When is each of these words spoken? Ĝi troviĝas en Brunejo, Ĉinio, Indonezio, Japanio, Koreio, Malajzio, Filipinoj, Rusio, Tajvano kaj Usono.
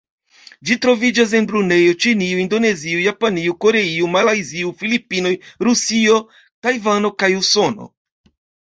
Ĝi 0.69 0.77
troviĝas 0.85 1.35
en 1.39 1.47
Brunejo, 1.51 1.91
Ĉinio, 2.05 2.39
Indonezio, 2.45 3.03
Japanio, 3.11 3.55
Koreio, 3.67 4.11
Malajzio, 4.19 4.75
Filipinoj, 4.83 5.37
Rusio, 5.69 6.21
Tajvano 6.67 7.17
kaj 7.23 7.35
Usono. 7.45 7.93